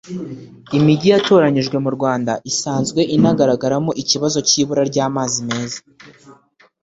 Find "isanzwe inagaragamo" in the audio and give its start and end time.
2.51-3.91